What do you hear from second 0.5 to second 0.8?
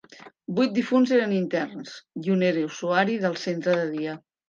Vuit